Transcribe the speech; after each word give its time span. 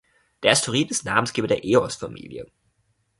Der 0.41 0.51
Asteroid 0.53 0.89
ist 0.89 1.05
Namensgeber 1.05 1.45
der 1.45 1.63
Eos-Familie. 1.63 2.47